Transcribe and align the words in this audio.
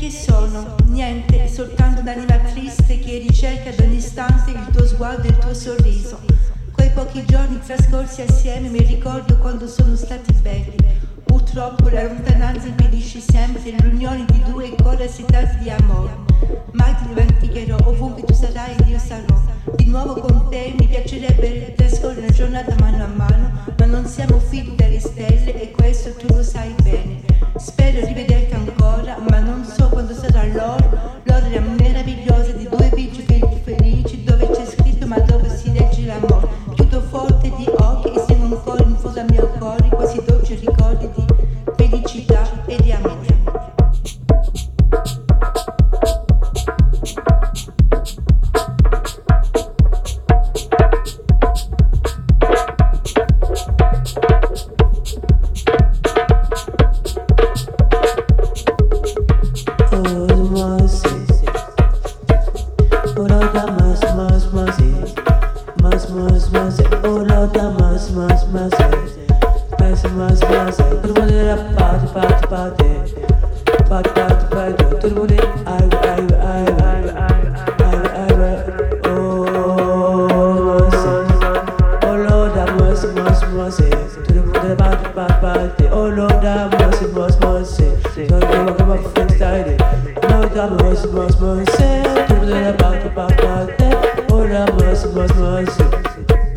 chi 0.00 0.10
sono? 0.10 0.76
Niente, 0.86 1.46
soltanto 1.46 2.00
un'anima 2.00 2.38
triste 2.52 2.98
che 2.98 3.18
ricerca 3.18 3.68
ad 3.68 3.78
ogni 3.80 3.96
istante 3.96 4.50
il 4.50 4.66
tuo 4.72 4.86
sguardo 4.86 5.28
e 5.28 5.28
il 5.28 5.36
tuo 5.36 5.52
sorriso. 5.52 6.18
Quei 6.72 6.90
pochi 6.90 7.22
giorni 7.26 7.60
trascorsi 7.60 8.22
assieme 8.22 8.70
mi 8.70 8.78
ricordo 8.78 9.36
quando 9.36 9.68
sono 9.68 9.94
stati 9.94 10.32
belli. 10.40 10.74
Purtroppo 11.24 11.90
la 11.90 12.04
lontananza 12.04 12.66
impedisce 12.66 13.20
sempre 13.20 13.74
l'unione 13.82 14.24
di 14.24 14.42
due 14.50 14.70
cuori 14.70 15.04
assitati 15.04 15.58
di 15.58 15.70
amore. 15.70 16.12
Mai 16.72 16.94
ti 16.96 17.08
dimenticherò, 17.08 17.76
ovunque 17.84 18.22
tu 18.22 18.32
sarai 18.32 18.74
io 18.86 18.98
sarò. 18.98 19.38
Di 19.76 19.84
nuovo 19.84 20.14
con 20.14 20.48
te 20.48 20.74
mi 20.78 20.88
piacerebbe 20.88 21.74
trascorrere 21.76 22.20
una 22.20 22.30
giornata 22.30 22.74
mano 22.80 23.04
a 23.04 23.08
mano, 23.08 23.50
ma 23.76 23.84
non 23.84 24.06
siamo 24.06 24.38
figli 24.40 24.74
delle 24.76 24.98
stelle 24.98 25.60
e 25.60 25.70
questo 25.70 26.14
tu 26.14 26.34
lo 26.34 26.42
sai 26.42 26.74
bene. 26.82 27.29
Spero 27.56 28.06
di 28.06 28.12
vederti 28.14 28.54
ancora, 28.54 29.18
ma 29.28 29.40
non 29.40 29.64
so 29.64 29.88
quando 29.88 30.14
sarà 30.14 30.44
l'ora, 30.44 31.20
l'ora 31.24 31.60
meravigliosa 31.60 32.52
di 32.52 32.68
due 32.68 32.79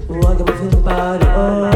Oh, 0.09 0.27
I 0.27 0.37
got 0.37 0.47
my 0.47 0.57
feeling 0.57 0.73
about 0.73 1.21
it. 1.21 1.27
Oh. 1.29 1.72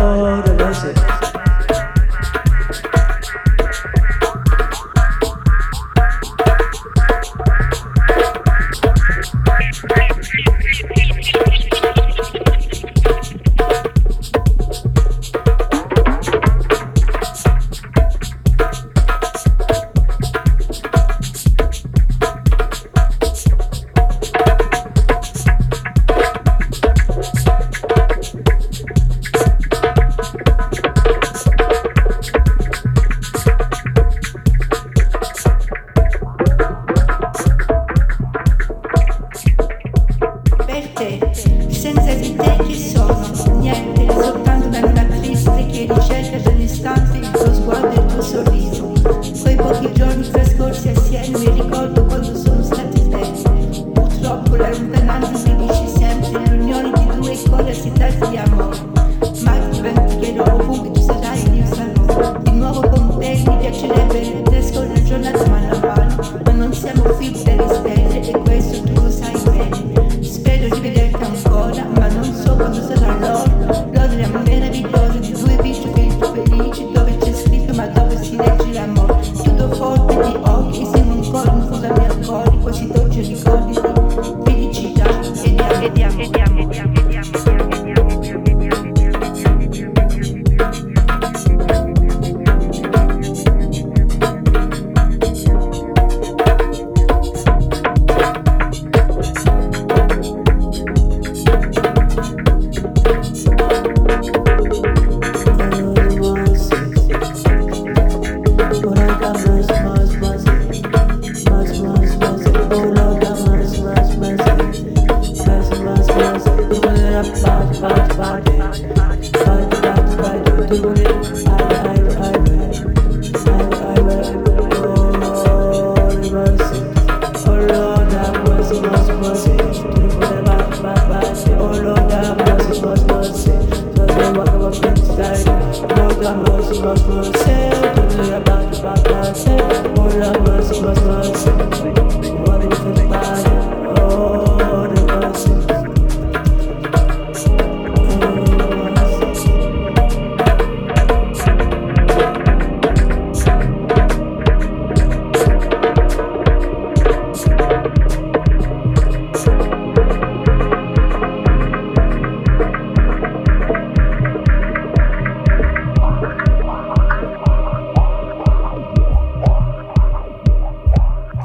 Thank 141.48 141.72
you. 141.72 141.77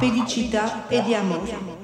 Felicità 0.02 0.88
e 0.88 1.00
di 1.04 1.14
amore. 1.14 1.81